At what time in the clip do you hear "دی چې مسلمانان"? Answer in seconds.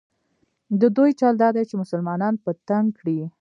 1.55-2.33